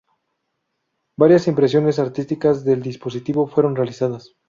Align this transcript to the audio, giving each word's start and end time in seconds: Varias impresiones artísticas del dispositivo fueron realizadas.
Varias 1.15 1.47
impresiones 1.47 1.99
artísticas 1.99 2.65
del 2.65 2.81
dispositivo 2.81 3.45
fueron 3.45 3.75
realizadas. 3.75 4.33